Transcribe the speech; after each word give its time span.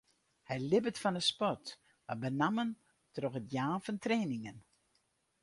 Hy 0.47 0.57
libbet 0.61 1.01
fan 1.01 1.17
de 1.17 1.23
sport, 1.31 1.65
mar 2.07 2.17
benammen 2.21 2.71
troch 3.13 3.39
it 3.39 3.47
jaan 3.53 3.81
fan 3.85 3.97
trainingen. 4.03 4.59